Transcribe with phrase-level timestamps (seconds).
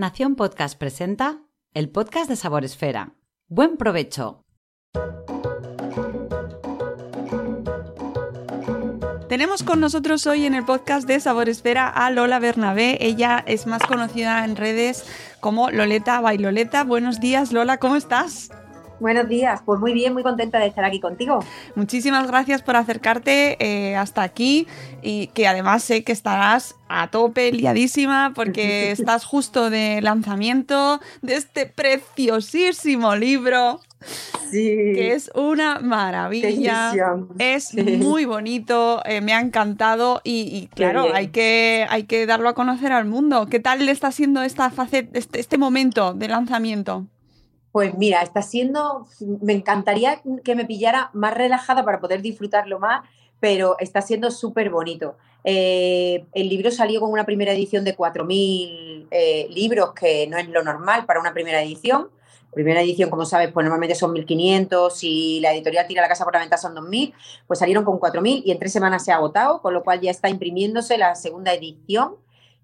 [0.00, 1.42] Nación Podcast presenta
[1.74, 3.16] el podcast de Sabor Esfera.
[3.48, 4.46] Buen provecho.
[9.28, 12.96] Tenemos con nosotros hoy en el podcast de Sabor Esfera a Lola Bernabé.
[13.02, 15.04] Ella es más conocida en redes
[15.40, 16.82] como Loleta Bailoleta.
[16.82, 18.48] Buenos días, Lola, ¿cómo estás?
[19.00, 21.42] Buenos días, pues muy bien, muy contenta de estar aquí contigo.
[21.74, 24.66] Muchísimas gracias por acercarte eh, hasta aquí
[25.02, 31.36] y que además sé que estarás a tope, liadísima, porque estás justo de lanzamiento de
[31.36, 33.80] este preciosísimo libro.
[34.50, 34.58] Sí.
[34.94, 36.92] Que es una maravilla.
[37.38, 37.82] Es Sí.
[37.82, 42.54] muy bonito, eh, me ha encantado y, y claro, hay que, hay que darlo a
[42.54, 43.46] conocer al mundo.
[43.50, 47.06] ¿Qué tal le está siendo esta faceta, este, este momento de lanzamiento?
[47.72, 49.06] Pues mira, está siendo,
[49.40, 54.70] me encantaría que me pillara más relajada para poder disfrutarlo más, pero está siendo súper
[54.70, 55.16] bonito.
[55.44, 60.48] Eh, el libro salió con una primera edición de 4.000 eh, libros, que no es
[60.48, 62.08] lo normal para una primera edición.
[62.52, 66.34] Primera edición, como sabes, pues normalmente son 1.500 y la editorial tira la casa por
[66.34, 67.14] la ventana son 2.000,
[67.46, 70.10] pues salieron con 4.000 y en tres semanas se ha agotado, con lo cual ya
[70.10, 72.16] está imprimiéndose la segunda edición.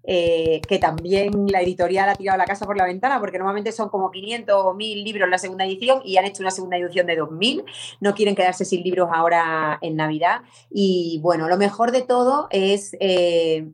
[0.09, 3.89] Eh, que también la editorial ha tirado la casa por la ventana, porque normalmente son
[3.89, 7.05] como 500 o 1000 libros en la segunda edición y han hecho una segunda edición
[7.05, 7.65] de 2000.
[7.99, 10.41] No quieren quedarse sin libros ahora en Navidad.
[10.71, 13.67] Y bueno, lo mejor de todo es eh,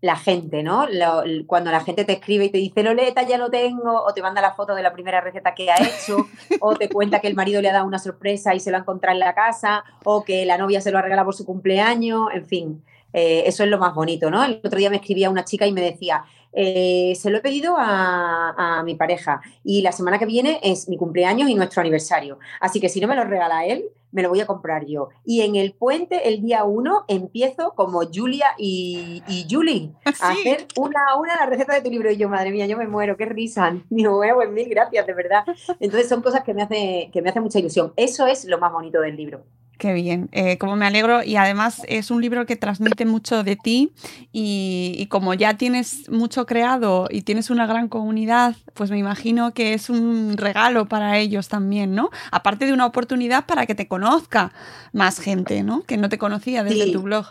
[0.00, 0.86] la gente, ¿no?
[0.86, 4.22] Lo- cuando la gente te escribe y te dice, Loleta, ya lo tengo, o te
[4.22, 6.18] manda la foto de la primera receta que ha hecho,
[6.60, 8.80] o te cuenta que el marido le ha dado una sorpresa y se lo ha
[8.80, 12.28] encontrado en la casa, o que la novia se lo ha regalado por su cumpleaños,
[12.32, 12.84] en fin.
[13.12, 14.44] Eh, eso es lo más bonito, ¿no?
[14.44, 17.76] El otro día me escribía una chica y me decía, eh, se lo he pedido
[17.78, 22.38] a, a mi pareja y la semana que viene es mi cumpleaños y nuestro aniversario.
[22.60, 25.08] Así que si no me lo regala él, me lo voy a comprar yo.
[25.24, 30.66] Y en el puente, el día uno, empiezo como Julia y, y Julie a hacer
[30.76, 32.10] una a una la receta de tu libro.
[32.10, 33.76] Y yo, madre mía, yo me muero, qué risa.
[33.90, 35.44] Digo, bueno, pues mil gracias, de verdad.
[35.80, 37.92] Entonces son cosas que me hace, que me hace mucha ilusión.
[37.96, 39.44] Eso es lo más bonito del libro.
[39.78, 43.54] Qué bien, eh, como me alegro y además es un libro que transmite mucho de
[43.54, 43.92] ti
[44.32, 49.54] y, y como ya tienes mucho creado y tienes una gran comunidad, pues me imagino
[49.54, 52.10] que es un regalo para ellos también, ¿no?
[52.32, 54.52] Aparte de una oportunidad para que te conozca
[54.92, 55.82] más gente, ¿no?
[55.82, 56.92] Que no te conocía desde Sí.
[56.92, 57.26] tu blog.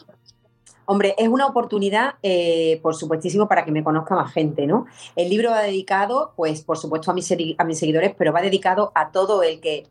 [0.86, 4.86] Hombre, es una oportunidad, eh, por supuestísimo, para que me conozca más gente, ¿no?
[5.18, 8.94] El libro va dedicado, pues, por supuesto, a mis, a mis seguidores, pero va dedicado
[8.96, 9.86] a todo el que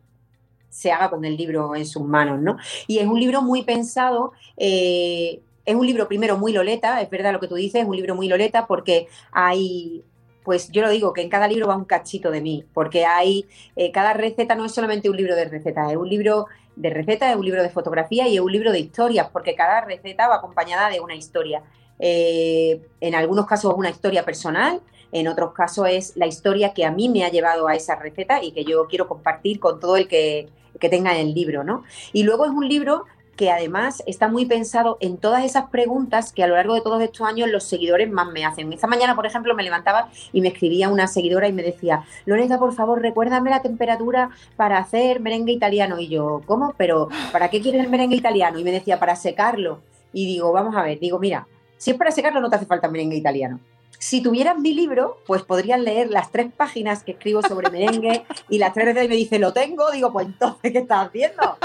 [0.76, 2.58] se haga con el libro en sus manos, ¿no?
[2.86, 7.32] Y es un libro muy pensado, eh, es un libro primero muy loleta, es verdad
[7.32, 10.04] lo que tú dices, es un libro muy loleta porque hay,
[10.44, 13.46] pues yo lo digo, que en cada libro va un cachito de mí, porque hay,
[13.74, 16.44] eh, cada receta no es solamente un libro de recetas, es un libro
[16.76, 19.80] de recetas, es un libro de fotografía y es un libro de historias, porque cada
[19.80, 21.62] receta va acompañada de una historia.
[21.98, 26.84] Eh, en algunos casos es una historia personal, en otros casos es la historia que
[26.84, 29.96] a mí me ha llevado a esa receta y que yo quiero compartir con todo
[29.96, 31.84] el que, que tenga el libro, ¿no?
[32.12, 33.04] Y luego es un libro
[33.36, 37.02] que además está muy pensado en todas esas preguntas que a lo largo de todos
[37.02, 38.72] estos años los seguidores más me hacen.
[38.72, 42.58] Esta mañana, por ejemplo, me levantaba y me escribía una seguidora y me decía, Loreta,
[42.58, 46.00] por favor, recuérdame la temperatura para hacer merengue italiano.
[46.00, 46.74] Y yo, ¿cómo?
[46.78, 48.58] Pero, ¿para qué quieres el merengue italiano?
[48.58, 49.82] Y me decía, para secarlo.
[50.12, 52.88] Y digo, vamos a ver, digo, mira, si es para secarlo no te hace falta
[52.88, 53.60] merengue italiano.
[53.98, 58.58] Si tuvieras mi libro, pues podrías leer las tres páginas que escribo sobre merengue y
[58.58, 61.56] las tres recetas y me dice, lo tengo, digo, pues entonces, ¿qué estás haciendo?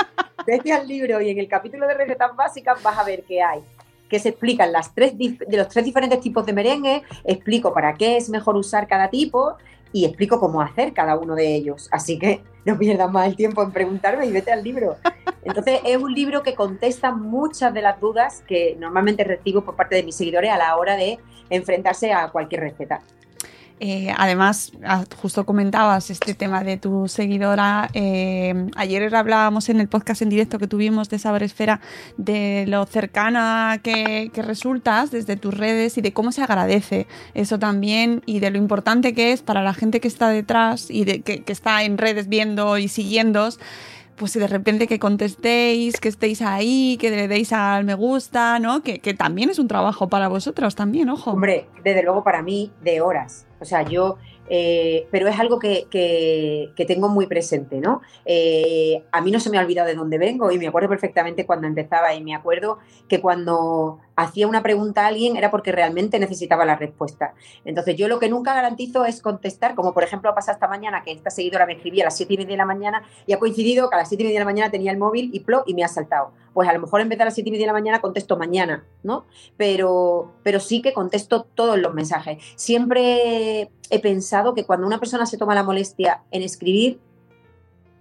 [0.46, 3.62] Vete al libro y en el capítulo de recetas básicas vas a ver qué hay.
[4.10, 8.18] Que se explican las tres de los tres diferentes tipos de merengue, explico para qué
[8.18, 9.56] es mejor usar cada tipo
[9.94, 11.90] y explico cómo hacer cada uno de ellos.
[11.92, 14.98] Así que no pierdas más el tiempo en preguntarme y vete al libro.
[15.44, 19.96] Entonces es un libro que contesta muchas de las dudas que normalmente recibo por parte
[19.96, 21.20] de mis seguidores a la hora de
[21.50, 23.02] enfrentarse a cualquier receta.
[23.84, 27.90] Eh, además, ah, justo comentabas este tema de tu seguidora.
[27.96, 31.82] eh, ayer hablábamos en el podcast en directo que tuvimos de Saber Esfera
[32.16, 38.22] de lo cercana que, resultas desde tus redes y de cómo se agradece eso también
[38.28, 41.44] y de lo importante que es para la gente que está detrás y de, que,
[41.48, 43.60] está en redes viendo y siguiéndos
[44.16, 48.84] pues de repente que contestéis, que estéis ahí, que le deis al me gusta, ¿no?
[48.84, 51.32] Que, que también es un trabajo para vosotros también, ojo.
[51.32, 53.48] Hombre, desde luego para mí, de horas.
[53.62, 54.18] O sea, yo,
[54.50, 58.02] eh, pero es algo que, que- tengo muy presente, ¿no?
[58.26, 61.46] Eh, a mí no se me ha olvidado de dónde vengo y me acuerdo perfectamente
[61.46, 66.20] cuando empezaba y me acuerdo que cuando hacía una pregunta a alguien era porque realmente
[66.20, 67.34] necesitaba la respuesta.
[67.66, 71.04] Entonces yo lo que nunca garantizo es contestar, como por ejemplo ha pasado esta mañana
[71.04, 73.40] que esta seguidora me escribía a las 7 y media de la mañana y ha
[73.40, 75.64] coincidido que a las 7 y media de la mañana tenía el móvil y plop
[75.68, 76.32] y me ha saltado.
[76.54, 78.02] Pues a lo mejor en vez de a las 7 y media de la mañana
[78.02, 79.26] contesto mañana, ¿no?
[79.58, 82.44] Pero, pero sí que contesto todos los mensajes.
[82.56, 87.00] Siempre he pensado que cuando una persona se toma la molestia en escribir,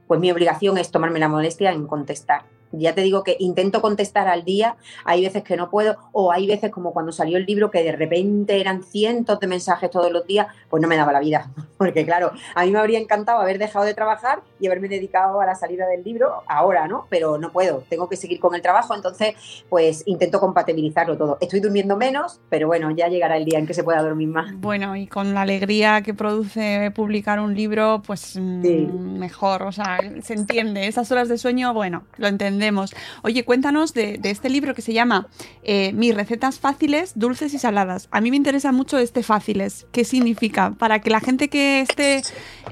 [0.06, 2.43] pues mi obligación es tomarme la molestia en contestar.
[2.72, 6.46] Ya te digo que intento contestar al día, hay veces que no puedo, o hay
[6.46, 10.26] veces como cuando salió el libro que de repente eran cientos de mensajes todos los
[10.26, 11.50] días, pues no me daba la vida.
[11.81, 15.47] Porque claro, a mí me habría encantado haber dejado de trabajar y haberme dedicado a
[15.47, 17.06] la salida del libro ahora, ¿no?
[17.09, 19.35] Pero no puedo, tengo que seguir con el trabajo, entonces
[19.71, 21.38] pues intento compatibilizarlo todo.
[21.41, 24.53] Estoy durmiendo menos, pero bueno, ya llegará el día en que se pueda dormir más.
[24.61, 28.87] Bueno, y con la alegría que produce publicar un libro, pues mm, Sí.
[28.93, 30.87] mejor, o sea, se entiende.
[30.87, 32.94] Esas horas de sueño, bueno, lo entendemos.
[33.23, 35.29] Oye, cuéntanos de, de este libro que se llama
[35.62, 38.09] eh, Mis recetas fáciles, dulces y saladas.
[38.11, 39.87] A mí me interesa mucho este fáciles.
[39.93, 40.75] ¿Qué significa?
[40.79, 42.22] Para que la gente que esté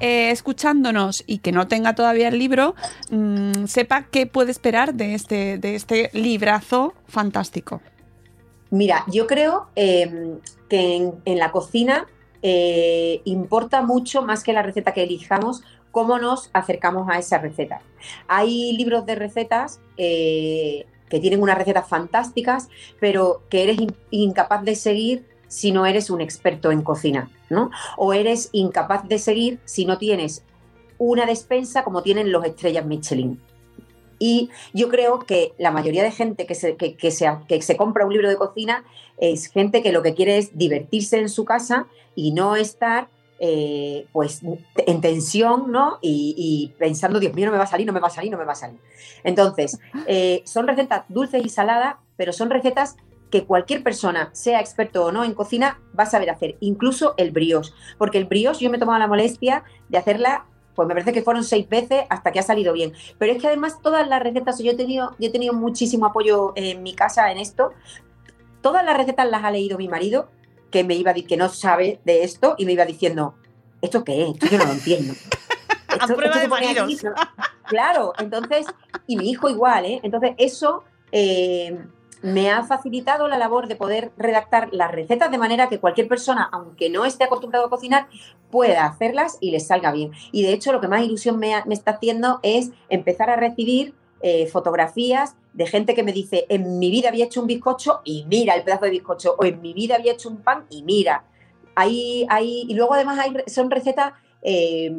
[0.01, 2.75] eh, escuchándonos y que no tenga todavía el libro,
[3.11, 7.81] mm, sepa qué puede esperar de este, de este librazo fantástico.
[8.71, 10.37] Mira, yo creo eh,
[10.69, 12.07] que en, la cocina
[12.43, 17.81] eh, importa mucho más que la receta que elijamos cómo nos acercamos a esa receta.
[18.27, 22.69] Hay libros de recetas eh, que tienen unas recetas fantásticas,
[23.01, 27.71] pero que eres in- incapaz de seguir si no eres un experto en cocina, ¿no?
[27.97, 30.45] O eres incapaz de seguir si no tienes
[30.99, 33.41] una despensa como tienen los estrellas Michelin.
[34.19, 37.77] Y yo creo que la mayoría de gente que se, que, que se, que se
[37.77, 38.85] compra un libro de cocina
[39.17, 43.09] es gente que lo que quiere es divertirse en su casa y no estar
[43.41, 44.41] eh, pues
[44.77, 45.99] en tensión, ¿no?
[46.03, 48.33] Y, y pensando, Dios mío, no me va a salir, no me va a salir,
[48.33, 48.81] no me va a salir.
[49.23, 49.79] Entonces,
[50.09, 52.97] eh, son recetas dulces y saladas, pero son recetas
[53.31, 57.31] que cualquier persona, sea experto o no en cocina, va a saber hacer, incluso el
[57.31, 57.73] brioche.
[57.99, 61.23] Porque el brioche yo me he tomado la molestia de hacerla, pues me parece que
[61.23, 62.93] fueron seis veces hasta que ha salido bien.
[63.19, 66.53] Pero es que además todas las recetas, yo he tenido, yo he tenido muchísimo apoyo
[66.57, 67.73] en mi casa en esto,
[68.63, 70.29] todas las recetas las ha leído mi marido,
[70.71, 73.35] que me iba a que no sabe de esto, y me iba diciendo,
[73.83, 74.29] ¿esto qué es?
[74.35, 75.15] Esto yo no lo entiendo.
[76.01, 77.03] A prueba de aquí, maridos.
[77.05, 77.13] no-
[77.67, 78.67] Claro, entonces,
[79.07, 80.01] y mi hijo igual, ¿eh?
[80.03, 81.79] Entonces, eso eh,
[82.23, 86.49] me ha facilitado la labor de poder redactar las recetas de manera que cualquier persona,
[86.53, 88.09] aunque no esté acostumbrado a cocinar,
[88.51, 90.13] pueda hacerlas y les salga bien.
[90.33, 94.47] Y de hecho, lo que más ilusión me, está haciendo es empezar a recibir eh,
[94.47, 98.55] fotografías de gente que me dice, en mi vida había hecho un bizcocho y mira
[98.55, 101.25] el pedazo de bizcocho, o en mi vida había hecho un pan y mira.
[101.75, 104.13] Hay, hay, y luego además hay, son recetas
[104.43, 104.93] eh,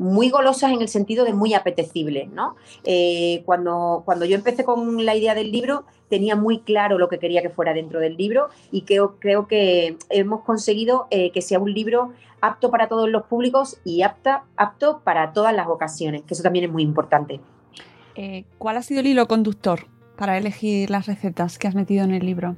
[0.00, 2.56] muy golosas en el sentido de muy apetecibles, ¿no?
[2.84, 7.18] Eh, cuando, cuando yo empecé con la idea del libro, tenía muy claro lo que
[7.18, 11.74] quería que fuera dentro del libro y creo, que hemos conseguido eh, que sea un
[11.74, 16.42] libro apto para todos los públicos y apta, apto para todas las ocasiones, que eso
[16.42, 17.38] también es muy importante.
[18.14, 19.80] Eh, ¿Cuál ha sido el hilo conductor
[20.16, 22.56] para elegir las recetas que has metido en el libro?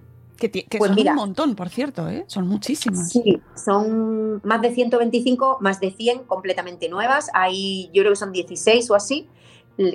[0.51, 1.13] Que, Pues son mira.
[1.13, 2.25] un montón, por cierto, ¿eh?
[2.27, 3.11] Son muchísimas.
[3.11, 7.29] Sí, son más de 125, más de 100 completamente nuevas.
[7.35, 9.29] Hay, yo creo que son 16 o así,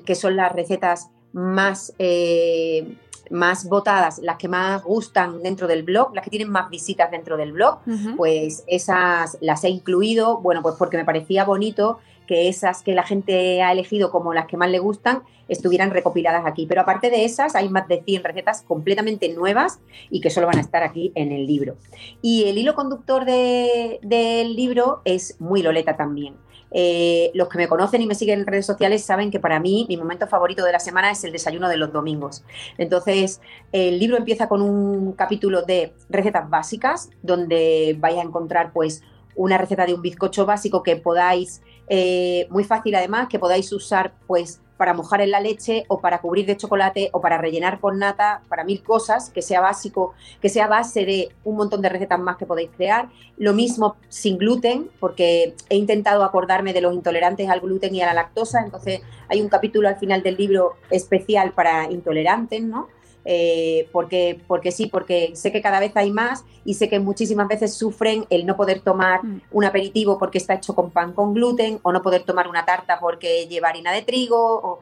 [0.05, 2.95] que son las recetas más, eh,
[3.31, 7.38] más votadas, las que más gustan dentro del blog, las que tienen más visitas dentro
[7.38, 7.79] del blog.
[8.15, 13.03] Pues esas las he incluido, bueno, pues porque me parecía bonito que esas que la
[13.03, 16.65] gente ha elegido como las que más le gustan estuvieran recopiladas aquí.
[16.65, 19.79] Pero aparte de esas, hay más de 100 recetas completamente nuevas
[20.10, 21.75] y que solo van a estar aquí en el libro.
[22.22, 26.36] Y el hilo conductor de- del libro es muy Loleta también.
[26.71, 29.86] Eh, los que me conocen y me siguen en redes sociales saben que para mí
[29.88, 32.43] mi momento favorito de la semana es el desayuno de los domingos.
[32.77, 39.03] Entonces, el libro empieza con un capítulo de recetas básicas, donde vais a encontrar pues
[39.36, 44.13] una receta de un bizcocho básico que podáis, eh, muy fácil además, que podáis usar
[44.25, 48.00] pues para mojar en la leche o para cubrir de chocolate o para rellenar con
[48.00, 52.19] nata, para mil cosas, que sea básico, que sea base de un montón de recetas
[52.19, 53.10] más que podéis crear.
[53.38, 58.05] Lo mismo sin gluten, porque he intentado acordarme de los intolerantes al gluten y a
[58.05, 62.88] la lactosa, entonces hay un capítulo al final del libro especial para intolerantes, ¿no?
[63.29, 67.50] Eh, porque, porque sí, porque sé que cada vez hay más y sé que muchísimas
[67.50, 69.41] veces sufren el no poder tomar Mm.
[69.51, 73.01] un aperitivo porque está hecho con pan con gluten o no poder tomar una tarta
[73.01, 74.38] porque lleva harina de trigo.
[74.63, 74.79] o-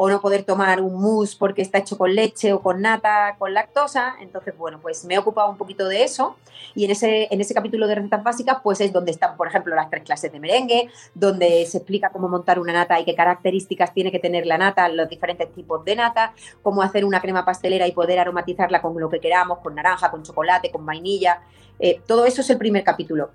[0.00, 3.52] o no poder tomar un mousse porque está hecho con leche o con nata, con
[3.52, 4.14] lactosa.
[4.20, 6.36] Entonces, bueno, pues me he ocupado un poquito de eso
[6.76, 9.74] y en ese, en ese capítulo de recetas básicas, pues es donde están, por ejemplo,
[9.74, 13.92] las tres clases de merengue, donde se explica cómo montar una nata y qué características
[13.92, 17.88] tiene que tener la nata, los diferentes tipos de nata, cómo hacer una crema pastelera
[17.88, 21.40] y poder aromatizarla con lo que queramos, con naranja, con chocolate, con vainilla.
[21.80, 23.30] Eh, todo eso es el primer capítulo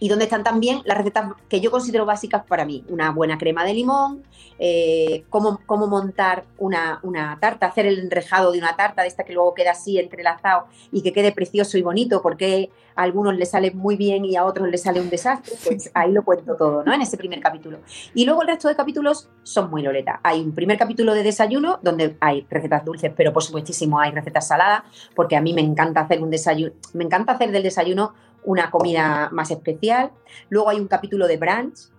[0.00, 2.84] y donde están también las recetas que yo considero básicas para mí.
[2.88, 4.22] Una buena crema de limón,
[4.58, 9.24] eh, cómo, cómo, montar una, una, tarta, hacer el enrejado de una tarta, de esta
[9.24, 13.50] que luego queda así entrelazado y que quede precioso y bonito, porque a algunos les
[13.50, 16.84] sale muy bien y a otros les sale un desastre, pues ahí lo cuento todo,
[16.84, 16.92] ¿no?
[16.92, 17.78] En ese primer capítulo.
[18.14, 20.20] Y luego el resto de capítulos son muy loleta.
[20.22, 24.48] Hay un primer capítulo de desayuno donde hay recetas dulces, pero por supuestísimo hay recetas
[24.48, 24.82] saladas,
[25.14, 29.28] porque a mí me encanta hacer un desayuno, me encanta hacer del desayuno una comida
[29.32, 30.12] más especial.
[30.48, 31.90] Luego hay un capítulo de brunch,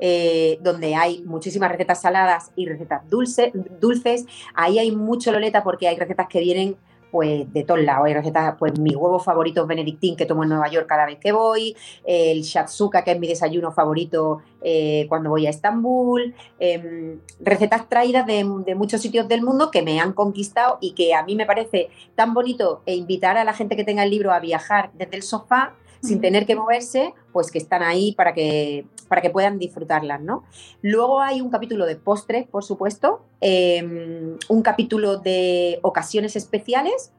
[0.00, 4.26] eh, donde hay muchísimas recetas saladas y recetas dulce, dulces.
[4.54, 6.76] Ahí hay mucho loleta porque hay recetas que vienen
[7.14, 8.06] pues de todos lados.
[8.06, 11.18] Hay recetas, pues mi huevo favorito es Benedictín que tomo en Nueva York cada vez
[11.20, 17.20] que voy, el shatsuka que es mi desayuno favorito eh, cuando voy a Estambul, em,
[17.38, 21.22] recetas traídas de, de, muchos sitios del mundo que me han conquistado y que a
[21.22, 24.40] mí me parece tan bonito e invitar a la gente que tenga el libro a
[24.40, 29.22] viajar desde el sofá sin tener que moverse, pues que están ahí para que, para
[29.22, 30.44] que puedan disfrutarlas, ¿no?
[30.82, 37.12] Luego hay un capítulo de postres, por supuesto, em, un capítulo de ocasiones especiales,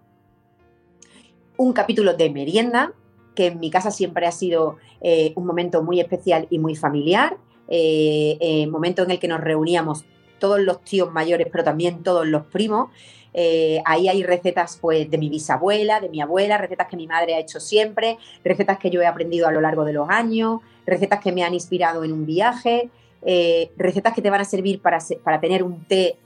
[1.58, 2.94] un capítulo de merienda,
[3.34, 7.38] que en mi casa siempre ha sido eh, un momento muy especial y muy familiar,
[7.68, 10.06] eh, eh, momento en el que nos reuníamos
[10.39, 12.89] todos los tíos mayores, pero también todos los primos,
[13.38, 17.36] eh, ahí hay recetas pues, de mi bisabuela, de mi abuela, recetas que mi madre
[17.36, 21.20] ha hecho siempre, recetas que yo he aprendido a lo largo de los años, recetas
[21.20, 22.89] que me han inspirado en un viaje,
[23.24, 26.18] eh, recetas que te van a servir para, para tener un té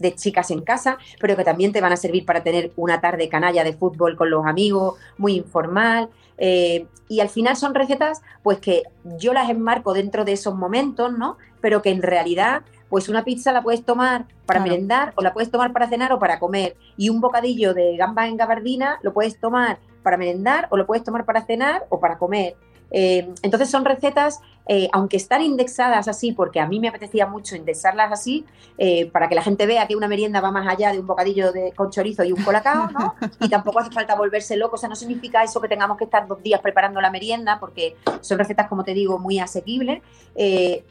[0.00, 3.28] de chicas en casa, pero que también te van a servir para tener una tarde
[3.28, 6.10] canalla de fútbol con los amigos, muy informal.
[6.38, 8.82] Eh, y al final son recetas, pues que
[9.18, 11.36] yo las enmarco dentro de esos momentos, ¿no?
[11.60, 15.50] Pero que en realidad pues una pizza la puedes tomar para merendar o la puedes
[15.50, 16.76] tomar para cenar o para comer.
[16.98, 21.02] Y un bocadillo de gamba en gabardina lo puedes tomar para merendar o lo puedes
[21.02, 22.54] tomar para cenar o para comer.
[22.92, 27.56] Eh, entonces son recetas, eh, aunque están indexadas así, porque a mí me apetecía mucho
[27.56, 28.44] indexarlas así,
[28.78, 31.52] eh, para que la gente vea que una merienda va más allá de un bocadillo
[31.52, 33.14] de, con chorizo y un colacao, ¿no?
[33.40, 36.28] Y tampoco hace falta volverse loco, o sea, no significa eso que tengamos que estar
[36.28, 40.02] dos días preparando la merienda, porque son recetas, como te digo, muy asequibles,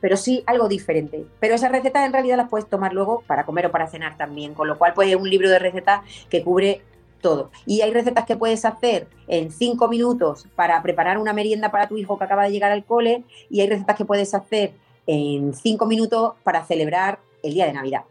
[0.02, 1.26] pero sí algo diferente.
[1.40, 4.54] Pero esas recetas en realidad las puedes tomar luego para comer o para cenar también,
[4.54, 6.82] con lo cual pues es un libro de recetas que cubre
[7.22, 7.52] todo.
[7.66, 11.98] Y hay recetas que puedes hacer en cinco minutos para preparar una merienda para tu
[11.98, 14.74] hijo que acaba de llegar al cole y hay recetas que puedes hacer
[15.08, 18.04] en cinco minutos para celebrar el día de Navidad.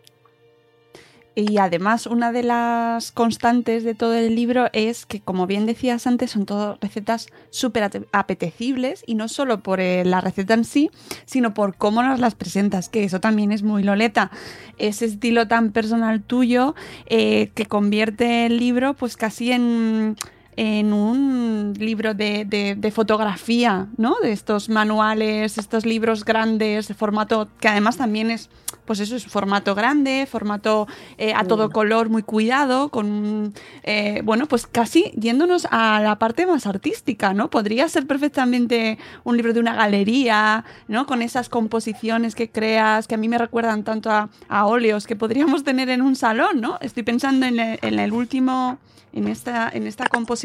[1.35, 6.07] Y además, una de las constantes de todo el libro es que, como bien decías
[6.07, 10.91] antes, son todas recetas súper apetecibles y no solo por eh, la receta en sí,
[11.27, 14.31] sino por cómo nos las presentas, que eso también es muy loleta.
[14.77, 16.75] Ese estilo tan personal tuyo
[17.07, 20.17] eh, que convierte el libro, pues casi en
[20.57, 24.17] en un libro de, fotografía, ¿no?
[24.23, 28.51] De estos manuales, estos libros grandes de formato, que además también es,
[28.85, 30.89] pues eso, es formato grande, formato
[31.19, 33.55] eh, a todo color, muy cuidado, con,
[33.85, 37.49] eh, bueno, pues casi yéndonos a la parte más artística, ¿no?
[37.49, 41.07] Podría ser perfectamente un libro de una galería, ¿no?
[41.07, 44.29] Con esas composiciones que creas, que a mí me recuerdan tanto a,
[44.67, 46.79] óleos que podríamos tener en un salón, ¿no?
[46.81, 48.79] Estoy pensando en el último
[49.13, 50.40] en esta, en esta composición.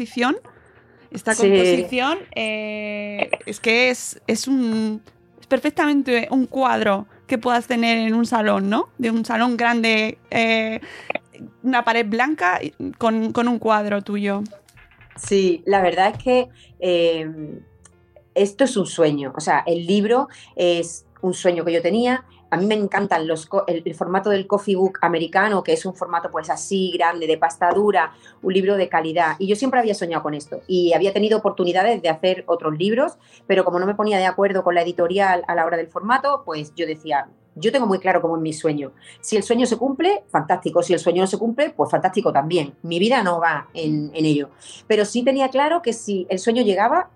[1.10, 5.00] Esta composición eh, es que es, es un
[5.40, 8.88] es perfectamente un cuadro que puedas tener en un salón, ¿no?
[8.98, 10.80] De un salón grande, eh,
[11.62, 12.60] una pared blanca
[12.98, 14.42] con, un cuadro tuyo.
[15.16, 16.48] Sí, la verdad es que
[16.80, 17.60] eh,
[18.34, 19.32] esto es un sueño.
[19.36, 23.48] O sea, el libro es un sueño que yo tenía a mí me encantan los,
[23.66, 27.70] el, formato del coffee book americano, que es un formato pues así grande, de pasta
[27.72, 28.12] dura,
[28.42, 29.36] un libro de calidad.
[29.38, 33.18] Y yo siempre había soñado con esto y había tenido oportunidades de hacer otros libros,
[33.46, 36.42] pero como no me ponía de acuerdo con la editorial a la hora del formato,
[36.44, 38.92] pues yo decía, yo tengo muy claro cómo es mi sueño.
[39.20, 40.82] Si el sueño se cumple, fantástico.
[40.82, 42.74] Si el sueño no se cumple, pues fantástico también.
[42.82, 44.50] Mi vida no va en ello.
[44.86, 47.10] Pero sí tenía claro que si el sueño llegaba,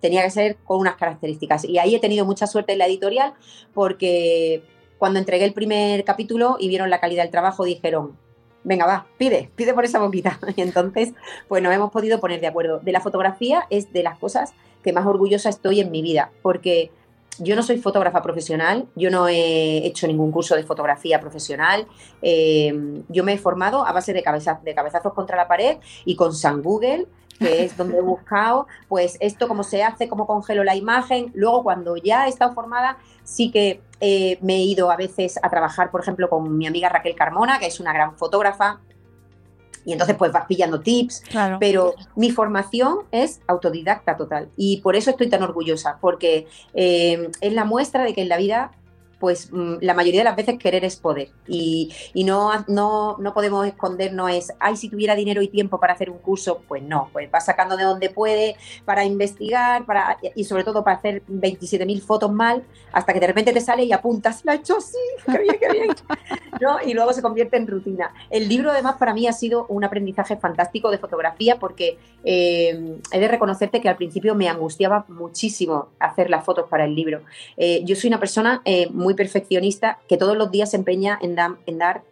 [0.00, 1.64] tenía que ser con unas características.
[1.64, 3.34] Y ahí he tenido mucha suerte en la editorial
[3.74, 4.62] porque
[4.98, 8.16] cuando entregué el primer capítulo y vieron la calidad del trabajo, dijeron,
[8.64, 10.38] venga, va, pide, pide por esa boquita.
[10.56, 11.12] Y entonces,
[11.48, 12.80] pues nos hemos podido poner de acuerdo.
[12.80, 16.90] De la fotografía es de las cosas que más orgullosa estoy en mi vida, porque
[17.38, 21.86] yo no soy fotógrafa profesional, yo no he hecho ningún curso de fotografía profesional,
[22.22, 24.24] eh, yo me he formado a base de,
[24.64, 27.06] de cabezazos contra la pared y con San Google
[27.38, 31.30] que es donde he buscado, pues esto cómo se hace, cómo congelo la imagen.
[31.34, 35.48] Luego, cuando ya he estado formada, sí que eh, me he ido a veces a
[35.48, 38.80] trabajar, por ejemplo, con mi amiga Raquel Carmona, que es una gran fotógrafa.
[39.84, 41.22] Y entonces pues vas pillando tips,
[41.60, 47.52] pero mi formación es autodidacta total y por eso estoy tan orgullosa, porque eh, es
[47.52, 48.72] la muestra de que en la vida
[49.18, 51.28] pues mm, la mayoría de las veces querer es poder.
[51.46, 56.10] Y, no, no, no, podemos escondernos es, ay, si tuviera dinero y tiempo para hacer
[56.10, 60.64] un curso, pues no, pues va sacando de donde puede para investigar para, y sobre
[60.64, 64.54] todo para hacer 27.000 fotos mal, hasta que de repente te sale y apuntas, la
[64.54, 65.88] he hecho así, qué bien, qué bien.
[66.60, 66.78] ¿No?
[66.84, 68.12] Y luego se convierte en rutina.
[68.30, 73.20] El libro además para mí ha sido un aprendizaje fantástico de fotografía porque eh, he
[73.20, 77.20] de reconocerte que al principio me angustiaba muchísimo hacer las fotos para el libro.
[77.56, 81.34] Eh, yo soy una persona eh, muy perfeccionista que todos los días se empeña en,
[81.34, 82.02] dar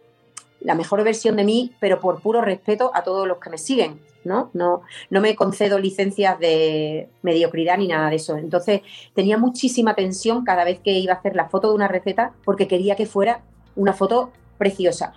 [0.61, 3.99] la mejor versión de mí, pero por puro respeto a todos los que me siguen,
[4.23, 4.49] ¿no?
[4.53, 8.37] No, no me concedo licencias de mediocridad ni nada de eso.
[8.37, 8.81] Entonces
[9.13, 12.67] tenía muchísima tensión cada vez que iba a hacer la foto de una receta porque
[12.67, 13.41] quería que fuera
[13.75, 15.13] una foto preciosa.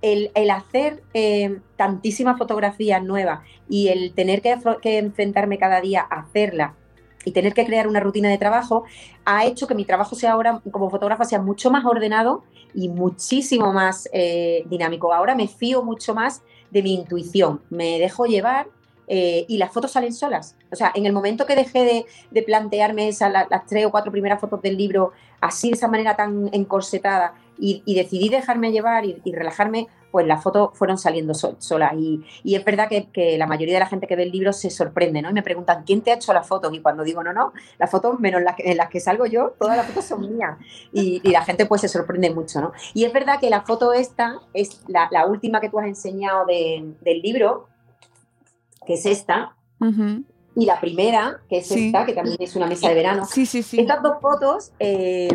[0.00, 6.22] El, hacer eh, tantísimas fotografías nuevas y el tener que, que enfrentarme cada día a
[6.22, 6.74] hacerla
[7.24, 8.84] y tener que crear una rutina de trabajo
[9.24, 13.72] ha hecho que mi trabajo sea ahora como fotógrafa sea mucho más ordenado y muchísimo
[13.72, 15.12] más eh, dinámico.
[15.12, 18.66] Ahora me fío mucho más de mi intuición, me dejo llevar
[19.08, 20.56] eh, y las fotos salen solas.
[20.70, 24.62] O sea, en el momento que dejé de, plantearme las tres o cuatro primeras fotos
[24.62, 30.26] del libro así de esa manera tan encorsetada y, decidí dejarme llevar y, relajarme, pues
[30.26, 31.92] las fotos fueron saliendo solas.
[31.96, 35.22] Y, es verdad que, la mayoría de la gente que ve el libro se sorprende,
[35.22, 35.30] ¿no?
[35.30, 36.74] Y me preguntan, ¿quién te ha hecho las fotos?
[36.74, 39.54] Y cuando digo, no, no, las fotos menos las que, en las que salgo yo,
[39.60, 40.58] todas las fotos son mías.
[40.92, 42.72] Y, la gente pues se sorprende mucho, ¿no?
[42.94, 47.22] Y es verdad que la foto esta es la, última que tú has enseñado del
[47.22, 47.68] libro,
[48.84, 49.54] que es esta.
[50.54, 53.24] Y la primera, que es esta, que también es una mesa de verano.
[53.24, 53.80] Sí, sí, sí.
[53.80, 55.28] Estas dos fotos eh,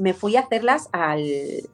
[0.00, 1.24] me fui a hacerlas al,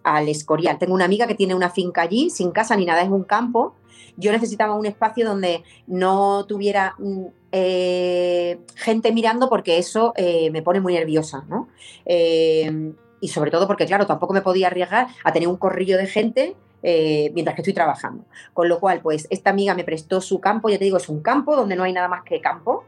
[0.03, 0.79] al, Escorial.
[0.79, 3.75] Tengo una amiga que tiene una finca allí, sin casa ni nada, es un campo.
[4.17, 10.63] Yo necesitaba un espacio donde no tuviera mm, eh, gente mirando porque eso eh, me
[10.63, 11.69] pone muy nerviosa, ¿no?
[12.05, 16.07] Eh, y sobre todo porque, claro, tampoco me podía arriesgar a tener un corrillo de
[16.07, 18.25] gente mientras que estoy trabajando.
[18.53, 21.21] Con lo cual, pues esta amiga me prestó su campo, ya te digo, es un
[21.21, 22.85] campo donde no hay nada más que campo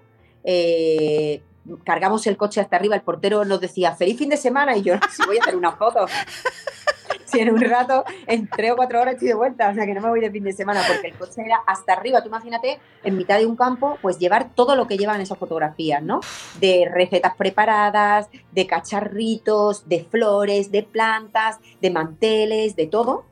[1.85, 4.94] cargamos el coche hasta arriba, el portero nos decía, feliz fin de semana, y yo,
[5.11, 6.07] si voy a hacer una foto.
[7.24, 9.94] si en un rato, en tres o cuatro horas estoy de vuelta, o sea que
[9.94, 12.22] no me voy de fin de semana, porque el coche era hasta arriba.
[12.22, 16.02] Tú imagínate, en mitad de un campo, pues llevar todo lo que llevan esas fotografías,
[16.02, 16.20] ¿no?
[16.61, 23.24] De recetas preparadas, de cacharritos, de flores, de plantas, de manteles, de todo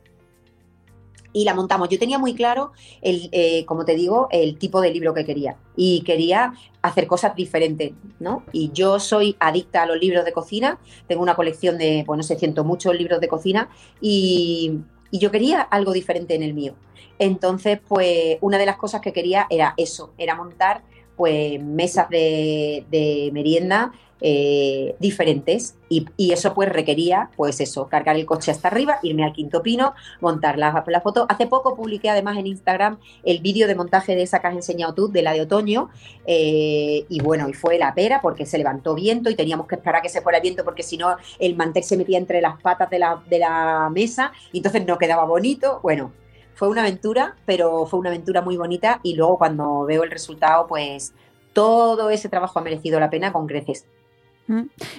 [1.37, 1.89] y la montamos.
[1.89, 2.71] Yo tenía muy claro,
[3.03, 7.35] el, eh, como te digo, el tipo de libro que quería y quería hacer cosas
[7.35, 8.43] diferentes, ¿no?
[8.51, 12.39] Y yo soy adicta a los libros de cocina, tengo una colección de, bueno, se
[12.39, 13.69] siento muchos libros de cocina
[14.01, 14.79] y,
[15.11, 16.73] y yo quería algo diferente en el mío.
[17.19, 20.81] Entonces, pues una de las cosas que quería era eso, era montar
[21.17, 28.51] pues mesas de, merienda eh, diferentes y, eso pues requería pues eso, cargar el coche
[28.51, 31.25] hasta arriba, irme al quinto pino, montar la, la foto.
[31.29, 34.93] Hace poco publiqué además en Instagram el vídeo de montaje de esa que has enseñado
[34.93, 35.89] tú, de la de otoño,
[36.25, 39.97] eh, y bueno, y fue la pera porque se levantó viento y teníamos que esperar
[39.97, 42.61] a que se fuera el viento porque si no el mantel se metía entre las
[42.61, 45.79] patas de la, de la mesa y entonces no quedaba bonito.
[45.81, 46.11] Bueno,
[46.57, 50.65] fue una aventura, pero fue una aventura muy bonita y luego cuando veo el resultado,
[50.65, 51.13] pues
[51.53, 53.85] todo ese trabajo ha merecido la pena con creces.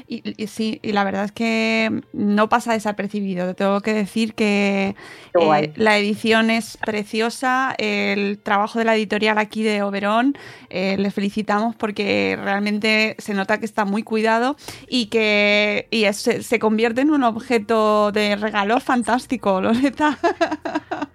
[0.07, 3.55] Y, sí, y la verdad es que no pasa desapercibido.
[3.55, 4.95] Tengo que decir que
[5.41, 10.37] eh, la edición es preciosa, el trabajo de la editorial aquí de Oberón,
[10.71, 14.57] eh, les felicitamos porque realmente se nota que está muy cuidado
[14.89, 20.19] y que y se, convierte en un objeto de regalo fantástico, Loreta.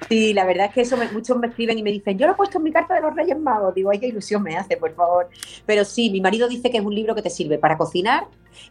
[0.10, 2.36] Sí, la verdad es que eso muchos me escriben y me dicen, yo lo he
[2.36, 3.74] puesto en mi carta de los Reyes Magos.
[3.74, 5.30] Digo, ay, qué ilusión me hace, por favor.
[5.65, 8.22] Pero sí, mi marido dice que es un libro que te sirve para cocinar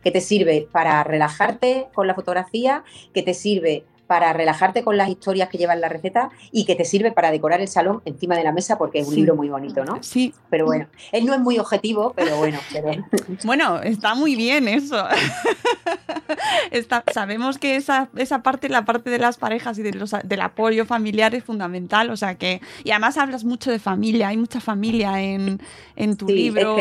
[0.03, 5.09] que te sirve para relajarte con la fotografía, que te sirve para relajarte con las
[5.09, 8.45] historias que llevan la receta y que te sirve para decorar el salón encima de
[8.45, 10.03] la mesa porque es un libro muy bonito, ¿no?
[10.03, 10.35] Sí.
[10.51, 12.59] Pero bueno, él no es muy objetivo, pero bueno.
[13.45, 15.03] Bueno, está muy bien eso.
[17.15, 20.85] sabemos que esa, esa parte, la parte de las parejas y de los, del apoyo
[20.85, 22.61] familiar es fundamental, o sea que...
[22.85, 25.59] Y además hablas mucho de familia, hay mucha familia en,
[26.19, 26.77] tu libro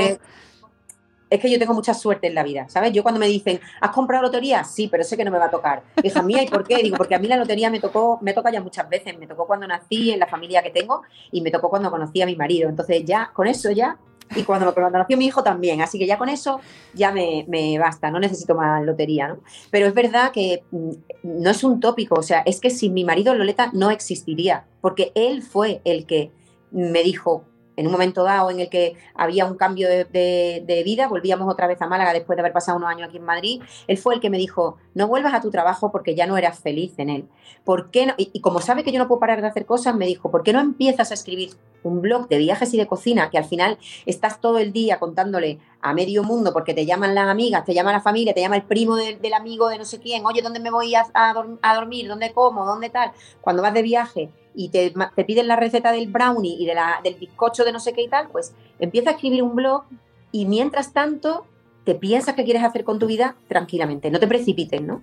[1.31, 2.91] es que yo tengo mucha suerte en la vida, ¿sabes?
[2.91, 4.65] Yo cuando me dicen, ¿has comprado lotería?
[4.65, 5.81] Sí, pero sé que no me va a tocar.
[6.03, 6.83] Hija mía, ¿y por qué?
[6.83, 9.17] Digo, porque a mí la lotería me tocó, me toca ya muchas veces.
[9.17, 12.25] Me tocó cuando nací en la familia que tengo y me tocó cuando conocí a
[12.25, 12.67] mi marido.
[12.67, 13.97] Entonces ya, con eso ya,
[14.35, 15.81] y cuando, cuando nació mi hijo también.
[15.81, 16.59] Así que ya con eso
[16.93, 19.39] ya me, me basta, no necesito más lotería, ¿no?
[19.69, 20.91] Pero es verdad que mm,
[21.23, 25.13] no es un tópico, o sea, es que sin mi marido Loleta no existiría, porque
[25.15, 26.31] él fue el que
[26.71, 31.51] me dijo, en un momento dado en el que había un cambio de, vida, volvíamos
[31.51, 34.15] otra vez a Málaga después de haber pasado unos años aquí en Madrid, él fue
[34.15, 37.09] el que me dijo, no vuelvas a tu trabajo porque ya no eras feliz en
[37.09, 37.25] él.
[37.63, 38.13] ¿Por qué no?
[38.17, 40.43] Y, y como sabe que yo no puedo parar de hacer cosas, me dijo, ¿por
[40.43, 41.51] qué no empiezas a escribir
[41.83, 45.59] un blog de viajes y de cocina que al final estás todo el día contándole
[45.81, 48.63] a medio mundo porque te llaman las amigas, te llama la familia, te llama el
[48.63, 51.57] primo de- del amigo de no sé quién, oye, ¿dónde me voy a, a dorm-
[51.61, 52.07] a dormir?
[52.07, 52.65] ¿Dónde como?
[52.65, 53.11] ¿Dónde tal?
[53.41, 56.99] Cuando vas de viaje y te, te piden la receta del brownie y de la,
[57.03, 59.83] del bizcocho de no sé qué y tal, pues empieza a escribir un blog
[60.31, 61.45] y mientras tanto
[61.83, 65.01] te piensas qué quieres hacer con tu vida tranquilamente, no te precipites, ¿no?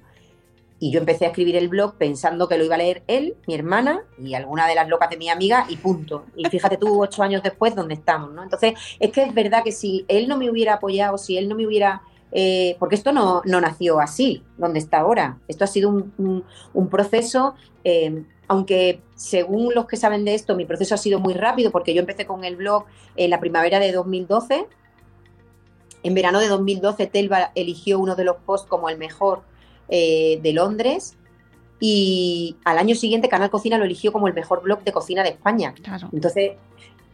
[0.80, 3.54] Y yo empecé a escribir el blog pensando que lo iba a leer él, mi
[3.54, 6.24] hermana y alguna de las locas de mi amiga y punto.
[6.36, 8.42] Y fíjate tú, ocho años después, dónde estamos, ¿no?
[8.44, 11.56] Entonces, es que es verdad que si él no me hubiera apoyado, si él no
[11.56, 12.02] me hubiera...
[12.30, 15.38] eh, porque esto no, no nació así, donde está ahora.
[15.48, 20.54] Esto ha sido un, un- un proceso, eh, aunque según los que saben de esto,
[20.54, 22.84] mi proceso ha sido muy rápido porque yo empecé con el blog
[23.16, 24.66] en la primavera de 2012.
[26.04, 29.42] En verano de 2012, Telva eligió uno de los posts como el mejor
[29.88, 31.16] eh, de Londres
[31.80, 35.30] y al año siguiente Canal Cocina lo eligió como el mejor blog de cocina de
[35.30, 35.74] España.
[35.82, 36.08] Claro.
[36.12, 36.52] Entonces,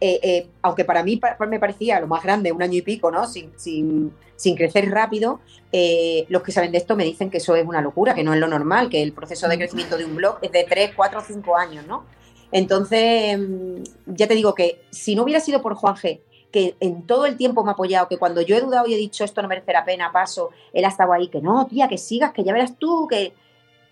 [0.01, 3.11] eh, eh, aunque para mí pa- me parecía lo más grande, un año y pico,
[3.11, 3.27] ¿no?
[3.27, 5.39] Sin, sin, sin crecer rápido,
[5.71, 8.33] eh, los que saben de esto me dicen que eso es una locura, que no
[8.33, 11.21] es lo normal, que el proceso de crecimiento de un blog es de 3, 4,
[11.25, 12.03] 5 años, ¿no?
[12.51, 16.19] Entonces, mm, ya te digo que si no hubiera sido por Juan G,
[16.55, 18.97] que en todo el tiempo me ha apoyado, que cuando yo he dudado y he
[18.97, 21.97] dicho esto no merece la pena, paso, él ha estado ahí, que no, tía, que
[21.97, 23.33] sigas, que ya verás tú, que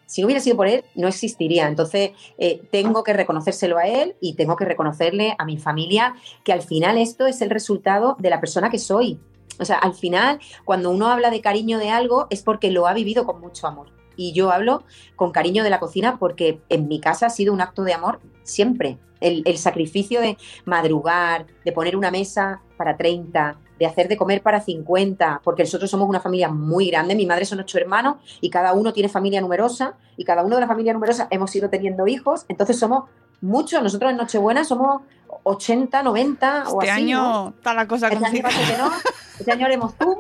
[0.06, 1.68] si no hubiera sido por él, no existiría.
[1.68, 6.54] Entonces, eh, tengo que reconocérselo a él y tengo que reconocerle a mi familia que
[6.54, 9.20] al final esto es el resultado de la persona que soy.
[9.60, 12.94] O sea, al final, cuando uno habla de cariño de algo, es porque lo ha
[12.94, 13.88] vivido con mucho amor.
[14.16, 14.86] Y yo hablo
[15.18, 18.22] con cariño de la cocina porque en mi casa ha sido un acto de amor
[18.44, 19.00] siempre.
[19.24, 24.42] El, el sacrificio de madrugar, de poner una mesa para 30, de hacer de comer
[24.42, 28.50] para 50, porque nosotros somos una familia muy grande, mi madre son ocho hermanos y
[28.50, 32.08] cada uno tiene familia numerosa y cada uno de la familia numerosa hemos ido teniendo
[32.08, 33.10] hijos, entonces somos
[33.42, 35.02] muchos, nosotros en Nochebuena somos
[35.44, 37.50] 80, 90 o Este así, año ¿no?
[37.50, 38.92] está la cosa Este año que no,
[39.40, 40.20] este año haremos Zoom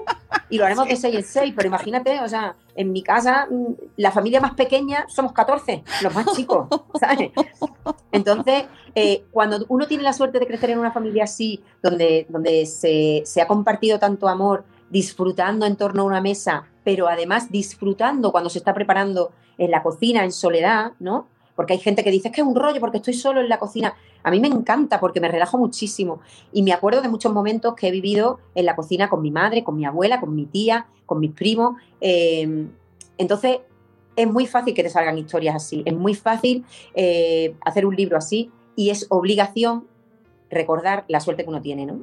[0.50, 3.74] y lo haremos de 6 en 6, pero imagínate, o sea, en mi casa, mm,
[3.98, 6.68] la familia más pequeña somos 14, los más chicos,
[7.00, 7.32] ¿sabes?
[8.12, 12.66] Entonces, eh, cuando uno tiene la suerte de crecer en una familia así, donde, donde
[12.66, 18.32] se, se ha compartido tanto amor, disfrutando en torno a una mesa, pero además disfrutando
[18.32, 21.28] cuando se está preparando en la cocina, en soledad, ¿no?
[21.56, 23.60] Porque hay gente que dice, es que es un rollo porque estoy solo en la
[23.60, 23.96] cocina.
[24.24, 26.20] A mí me encanta porque me relajo muchísimo.
[26.52, 29.64] Y me acuerdo de muchos momentos que he vivido en la cocina con mi madre,
[29.64, 31.76] con mi abuela, con mi tía, con mis primos.
[32.02, 32.68] Eh,
[33.18, 33.60] entonces,
[34.16, 35.84] es muy fácil que te salgan historias así.
[35.86, 39.88] Es muy fácil eh, hacer un libro así y es obligación
[40.50, 42.00] recordar la suerte que uno tiene, ¿no?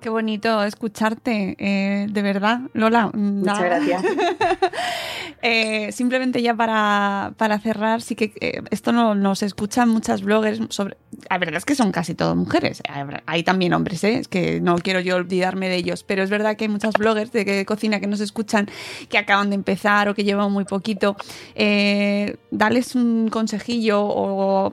[0.00, 3.08] Qué bonito escucharte, eh, de verdad, Lola.
[3.12, 4.02] mm, Muchas gracias.
[5.42, 10.60] Eh, simplemente ya para, para cerrar, sí que eh, esto no nos escuchan muchas bloggers
[10.70, 10.96] sobre.
[11.30, 12.82] La verdad es que son casi todas mujeres.
[12.88, 14.18] Hay- Hay también hombres, ¿eh?
[14.18, 16.02] es que no quiero yo olvidarme de ellos.
[16.04, 18.68] Pero es verdad que hay muchas bloggers de, cocina que nos escuchan
[19.08, 21.16] que acaban de empezar o que llevan muy poquito.
[21.54, 24.72] Eh, dales un consejillo o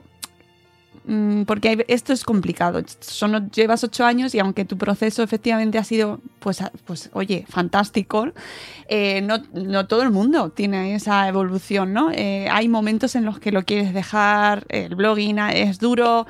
[1.46, 2.82] porque hay- esto es complicado.
[3.00, 8.28] Son, llevas ocho años y aunque tu proceso efectivamente ha sido, pues, pues oye, fantástico,
[8.88, 12.10] eh, no, no todo el mundo tiene esa evolución, ¿no?
[12.10, 16.26] Eh, hay momentos en los que lo quieres dejar, el blogging es duro,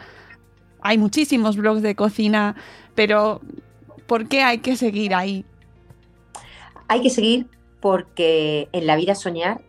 [0.81, 2.57] hay muchísimos blogs de cocina,
[2.97, 3.41] pero
[4.07, 5.45] ¿por qué hay que seguir ahí?
[6.89, 7.47] Hay que seguir
[7.81, 9.61] porque en la vida soñar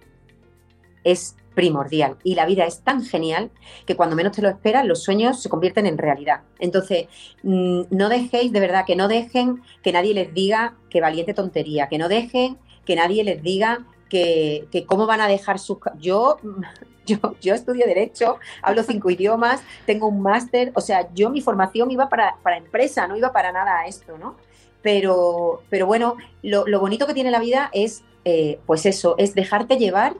[1.03, 3.49] es primordial y la vida es tan genial
[3.85, 6.41] que cuando menos te lo esperas los sueños se convierten en realidad.
[6.59, 7.07] Entonces,
[7.43, 11.87] mm, no dejéis, de verdad, que no dejen que nadie les diga que valiente tontería,
[11.87, 15.77] que no dejen que nadie les diga que, que cómo van a dejar sus...
[15.99, 16.37] Yo,
[17.05, 21.89] yo, yo estudio Derecho, hablo cinco idiomas, tengo un máster, o sea, yo mi formación
[21.91, 24.35] iba para, para empresa, no iba para nada a esto, ¿no?
[24.81, 29.33] Pero, pero bueno, lo, lo bonito que tiene la vida es, eh, pues eso, es
[29.33, 30.15] dejarte llevar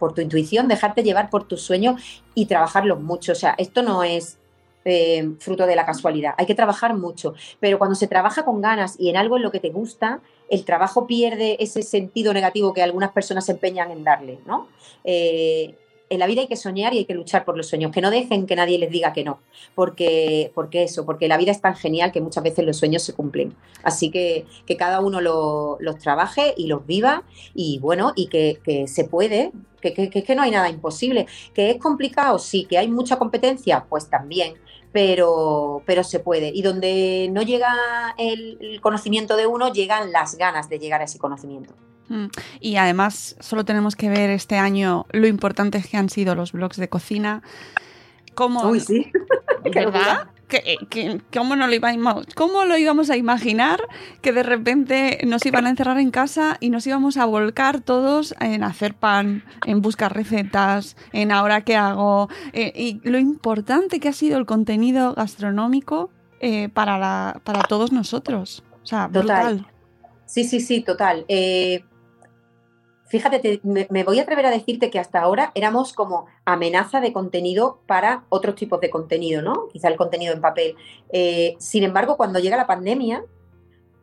[0.00, 3.30] por tu intuición, dejarte llevar por tus sueños y trabajarlos mucho.
[3.30, 4.38] O sea, esto no es
[4.84, 7.34] eh, fruto de la casualidad, hay que trabajar mucho.
[7.60, 10.64] Pero cuando se trabaja con ganas y en algo en lo que te gusta, el
[10.64, 14.68] trabajo pierde ese sentido negativo que algunas personas se empeñan en darle, ¿no?
[15.04, 15.76] Eh,
[16.10, 18.10] en la vida hay que soñar y hay que luchar por los sueños, que no
[18.10, 19.40] dejen que nadie les diga que no,
[19.76, 23.14] porque, porque eso, porque la vida es tan genial que muchas veces los sueños se
[23.14, 23.54] cumplen.
[23.84, 27.22] Así que que cada uno los trabaje y los viva
[27.54, 31.70] y bueno, y que, que se puede, que, que, que no hay nada imposible, que
[31.70, 34.54] es complicado, sí, que hay mucha competencia, pues también,
[34.92, 36.50] pero, pero se puede.
[36.52, 41.18] Y donde no llega el conocimiento de uno, llegan las ganas de llegar a ese
[41.18, 41.74] conocimiento.
[42.10, 42.26] Mm.
[42.60, 46.76] Y además solo tenemos que ver este año lo importantes que han sido los blogs
[46.76, 47.42] de cocina.
[48.34, 49.10] ¿Cómo, Uy, sí.
[49.74, 50.28] ¿Verdad?
[50.48, 53.80] ¿Qué- qué- cómo, no lo íbamos, ¿Cómo lo íbamos a imaginar
[54.20, 58.34] que de repente nos iban a encerrar en casa y nos íbamos a volcar todos
[58.40, 62.28] en hacer pan, en buscar recetas, en ahora qué hago?
[62.52, 67.92] Eh, y lo importante que ha sido el contenido gastronómico eh, para, la, para todos
[67.92, 68.64] nosotros.
[68.82, 69.54] O sea, Total.
[69.58, 69.72] brutal.
[70.26, 71.24] Sí, sí, sí, total.
[71.28, 71.84] Eh,
[73.10, 77.12] fíjate, te- me, voy a atrever a decirte que hasta ahora éramos como amenaza de
[77.12, 79.68] contenido para otros tipos de contenido, ¿no?
[79.72, 80.76] Quizá el contenido en papel.
[81.12, 83.24] Eh, sin embargo, cuando llega la pandemia,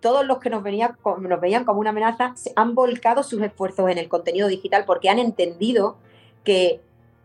[0.01, 3.89] todos los que nos, venía, nos veían como una amenaza se han volcado sus esfuerzos
[3.89, 5.97] en el contenido digital porque han entendido
[6.43, 6.81] que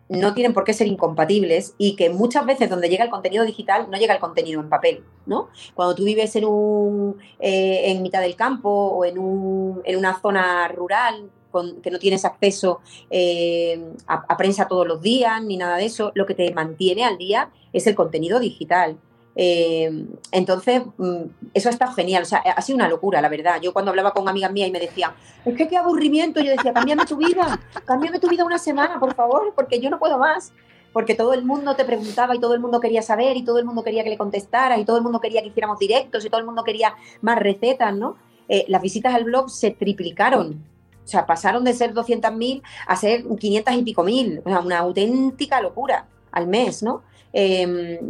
[0.09, 3.89] no tienen por qué ser incompatibles y que muchas veces donde llega el contenido digital
[3.91, 5.49] no llega el contenido en papel, ¿no?
[5.75, 10.21] Cuando tú vives en un eh, en mitad del campo o en, un, en una
[10.21, 15.77] zona rural con, que no tienes acceso eh, a, prensa todos los días ni nada
[15.77, 18.97] de eso, lo que te mantiene al día es el contenido digital.
[19.35, 21.23] Eh, entonces, mm,
[21.55, 22.23] eso está genial.
[22.23, 23.61] O sea, ha sido una locura, la verdad.
[23.61, 25.13] Yo cuando hablaba con amigas mías y me decían,
[25.45, 29.15] es que qué aburrimiento, yo decía, cámbiame tu vida, cámbiame tu vida una semana, por
[29.15, 30.53] favor, porque yo no puedo más.
[30.93, 33.65] Porque todo el mundo te preguntaba y todo el mundo quería saber y todo el
[33.65, 36.41] mundo quería que le contestaras y todo el mundo quería que hiciéramos directos y todo
[36.41, 38.17] el mundo quería más recetas, ¿no?
[38.49, 40.63] Eh, las visitas al blog se triplicaron.
[41.05, 44.41] O sea, pasaron de ser 200.000 a ser 500 y pico mil.
[44.45, 47.03] O sea, una auténtica locura al mes, ¿no?
[47.33, 48.01] Eh,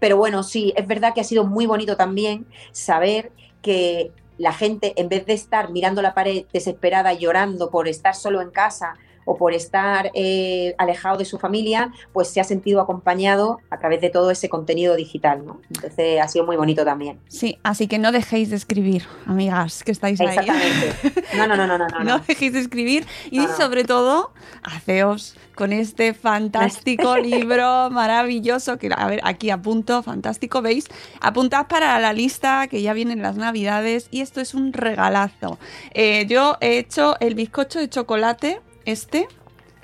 [0.00, 3.32] pero bueno, sí, es verdad que ha sido muy bonito también saber
[3.62, 8.40] que la gente, en vez de estar mirando la pared desesperada llorando por estar solo
[8.40, 8.94] en casa
[9.30, 14.00] o por estar eh, alejado de su familia, pues se ha sentido acompañado a través
[14.00, 15.60] de todo ese contenido digital, ¿no?
[15.72, 17.20] Entonces ha sido muy bonito también.
[17.28, 20.26] Sí, así que no dejéis de escribir, amigas, que estáis ahí.
[20.26, 20.94] Exactamente.
[21.36, 21.86] No, no, no, no, no.
[21.88, 22.24] no, No no.
[22.26, 23.56] dejéis de escribir y No, no.
[23.56, 24.32] sobre todo,
[24.64, 30.86] haceos con este fantástico libro maravilloso que, a ver, aquí apunto, fantástico, ¿veis?
[31.20, 35.58] Apuntad para la lista que ya vienen las navidades y esto es un regalazo.
[35.94, 38.60] Eh, yo he hecho el bizcocho de chocolate,
[38.90, 39.28] este,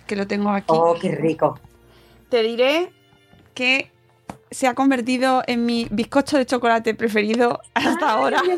[0.07, 0.67] que lo tengo aquí.
[0.69, 1.59] Oh, qué rico.
[2.29, 2.93] Te diré
[3.55, 3.91] que
[4.51, 8.43] se ha convertido en mi bizcocho de chocolate preferido hasta ahora.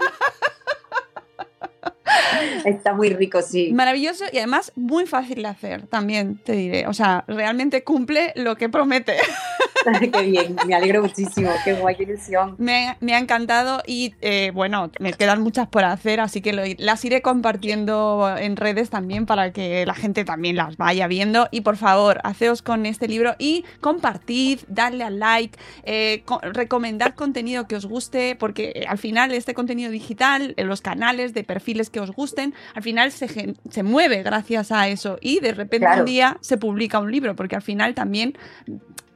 [2.64, 3.71] Está muy rico, sí.
[3.73, 6.87] Maravilloso y además muy fácil de hacer, también te diré.
[6.87, 9.17] O sea, realmente cumple lo que promete.
[10.12, 11.51] qué bien, me alegro muchísimo.
[11.64, 12.57] Qué guay, qué ilusión.
[12.59, 16.62] Me, me ha encantado y eh, bueno, me quedan muchas por hacer, así que lo-
[16.79, 21.49] las iré compartiendo en redes también para que la gente también las vaya viendo.
[21.51, 27.14] Y por favor, haceos con este libro y compartid, darle al like, eh, co- recomendad
[27.14, 32.00] contenido que os guste, porque al final este contenido digital, los canales de perfiles que
[32.00, 36.00] os gusten, al final se, se mueve gracias a eso y de repente Claro.
[36.00, 38.37] un día se publica un libro, porque al final también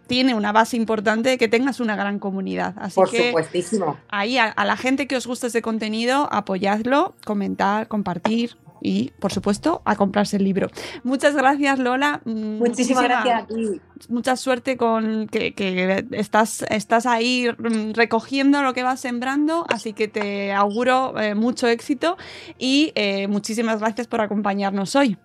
[0.06, 2.74] tiene una base importante de que tengas una gran comunidad.
[2.76, 3.96] Así Por que supuestísimo.
[4.10, 9.32] ahí a, a la gente que os guste ese contenido, apoyadlo, comentar, compartir y, por
[9.32, 10.68] supuesto, a comprarse el libro.
[11.04, 12.20] Muchas gracias, Lola.
[12.24, 13.80] Mm, Muchísimas muchísima- gracias a ti.
[14.08, 19.92] Mucha suerte con que, que estás, estás ahí mm, recogiendo lo que vas sembrando, así
[19.92, 22.16] que te auguro eh, mucho éxito
[22.58, 25.16] y eh, muchísimas gracias por acompañarnos hoy.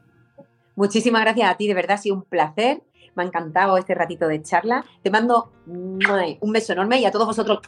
[0.75, 2.83] Muchísimas gracias a ti, de verdad ha sido un placer.
[3.15, 4.85] Me ha encantado este ratito de charla.
[5.01, 6.21] Te mando ¡mua!
[6.39, 7.61] un beso enorme y a todos vosotros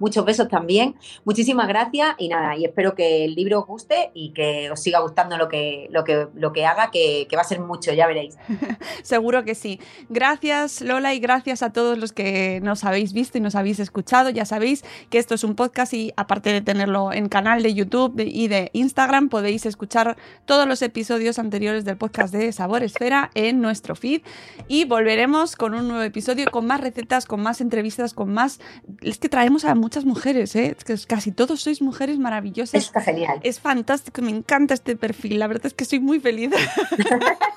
[0.00, 0.96] muchos besos también.
[1.24, 4.98] Muchísimas gracias y nada, y espero que el libro os guste y que os siga
[4.98, 8.08] gustando lo que, lo que, lo que haga, que, que va a ser mucho, ya
[8.08, 8.36] veréis.
[9.02, 9.78] Seguro que sí.
[10.08, 14.30] Gracias Lola y gracias a todos los que nos habéis visto y nos habéis escuchado.
[14.30, 18.20] Ya sabéis que esto es un podcast y aparte de tenerlo en canal de YouTube
[18.20, 23.60] y de Instagram, podéis escuchar todos los episodios anteriores del podcast de Sabor Esfera en
[23.60, 24.22] nuestro feed
[24.68, 28.60] y volveremos con un nuevo episodio con más recetas, con más entrevistas, con más...
[29.02, 30.76] Es que traemos a muchas mujeres, ¿eh?
[31.08, 32.80] casi todos sois mujeres maravillosas.
[32.80, 33.40] Está genial.
[33.42, 36.52] Es fantástico, me encanta este perfil, la verdad es que estoy muy feliz.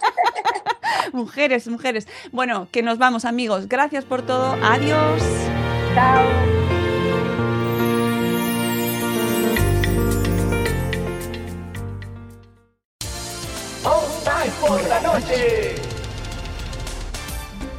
[1.13, 2.07] mujeres, mujeres.
[2.31, 5.21] Bueno, que nos vamos amigos, gracias por todo, adiós.
[5.93, 6.23] Chao.
[14.89, 15.92] la noche.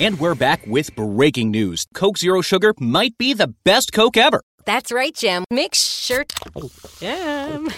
[0.00, 1.86] And we're back with breaking news.
[1.92, 4.40] Coke Zero Sugar might be the best Coke ever.
[4.64, 5.44] That's right, Jim.
[5.50, 6.24] Make sure.
[6.56, 7.68] Oh, Jim.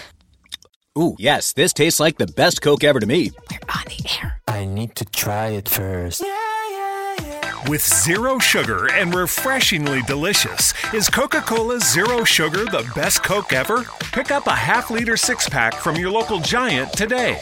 [0.97, 3.31] Ooh, yes, this tastes like the best Coke ever to me.
[3.51, 4.41] We're on the air.
[4.47, 6.23] I need to try it first.
[7.67, 13.83] With zero sugar and refreshingly delicious, is Coca Cola Zero Sugar the best Coke ever?
[14.13, 17.37] Pick up a half liter six pack from your local giant today.